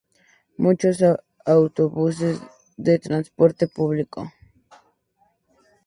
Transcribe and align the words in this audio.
Muchos 0.57 0.97
Autobuses 1.45 2.41
de 2.75 2.97
transporte 2.97 3.67
público. 3.67 4.33